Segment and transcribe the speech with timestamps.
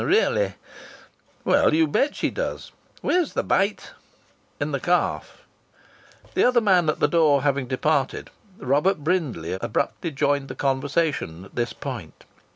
[0.03, 0.55] "Really?"
[1.45, 3.91] "Well, you bet she does!" "Where's the bite?"
[4.59, 5.43] "In the calf."
[6.33, 11.53] The other man at the door having departed Robert Brindley abruptly joined the conversation at
[11.53, 12.25] this point.